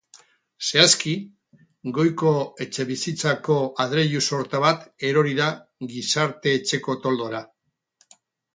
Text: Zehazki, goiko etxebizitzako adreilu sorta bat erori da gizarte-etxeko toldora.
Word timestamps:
Zehazki, 0.67 1.11
goiko 1.97 2.31
etxebizitzako 2.65 3.59
adreilu 3.85 4.23
sorta 4.29 4.63
bat 4.65 4.89
erori 5.13 5.37
da 5.43 5.53
gizarte-etxeko 5.95 7.01
toldora. 7.07 7.47